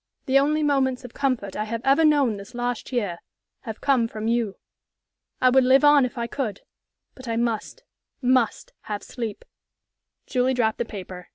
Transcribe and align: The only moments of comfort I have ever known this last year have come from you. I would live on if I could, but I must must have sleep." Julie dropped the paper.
The 0.25 0.39
only 0.39 0.63
moments 0.63 1.05
of 1.05 1.13
comfort 1.13 1.55
I 1.55 1.65
have 1.65 1.83
ever 1.85 2.03
known 2.03 2.37
this 2.37 2.55
last 2.55 2.91
year 2.91 3.19
have 3.65 3.81
come 3.81 4.07
from 4.07 4.27
you. 4.27 4.55
I 5.39 5.51
would 5.51 5.63
live 5.63 5.83
on 5.83 6.05
if 6.05 6.17
I 6.17 6.25
could, 6.25 6.61
but 7.13 7.27
I 7.27 7.35
must 7.37 7.83
must 8.19 8.73
have 8.85 9.03
sleep." 9.03 9.45
Julie 10.25 10.55
dropped 10.55 10.79
the 10.79 10.85
paper. 10.85 11.29